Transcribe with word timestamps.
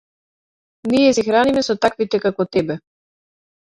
Ние 0.93 1.11
се 1.17 1.25
храниме 1.29 1.63
со 1.67 1.77
таквите 1.85 2.23
како 2.27 2.47
тебе. 2.57 2.79